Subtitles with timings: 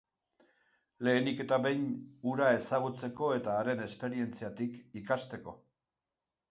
[1.07, 1.83] Lehenik eta behin,
[2.31, 5.57] hura ezagutzeko eta haren esperientziatik ikasteko.